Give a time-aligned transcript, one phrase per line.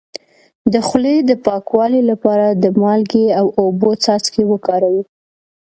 [0.73, 5.01] د خولې د پاکوالي لپاره د مالګې او اوبو څاڅکي وکاروئ